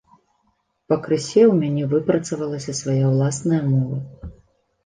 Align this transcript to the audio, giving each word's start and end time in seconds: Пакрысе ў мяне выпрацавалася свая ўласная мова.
Пакрысе 0.93 1.43
ў 1.43 1.51
мяне 1.61 1.83
выпрацавалася 1.93 2.71
свая 2.81 3.05
ўласная 3.13 3.61
мова. 3.75 3.97